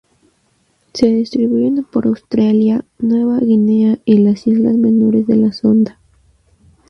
Se 0.95 1.05
distribuyen 1.13 1.83
por 1.83 2.07
Australia, 2.07 2.83
Nueva 2.97 3.37
Guinea 3.37 3.99
y 4.03 4.17
las 4.17 4.47
islas 4.47 4.73
menores 4.73 5.27
de 5.27 5.35
la 5.35 5.51
Sonda. 5.51 5.99